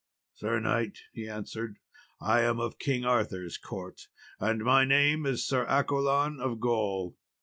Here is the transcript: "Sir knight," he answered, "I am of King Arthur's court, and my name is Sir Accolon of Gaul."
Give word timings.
"Sir 0.33 0.59
knight," 0.59 0.97
he 1.13 1.29
answered, 1.29 1.77
"I 2.19 2.41
am 2.41 2.59
of 2.59 2.79
King 2.79 3.05
Arthur's 3.05 3.59
court, 3.59 4.07
and 4.39 4.63
my 4.63 4.83
name 4.83 5.27
is 5.27 5.45
Sir 5.47 5.63
Accolon 5.67 6.39
of 6.39 6.59
Gaul." 6.59 7.15